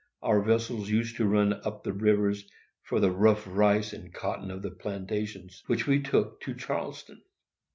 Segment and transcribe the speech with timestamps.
[0.23, 2.49] Our vessels used to run up the rivers
[2.81, 7.21] for the rough rice and cotton of the plantations, which we took to Charleston.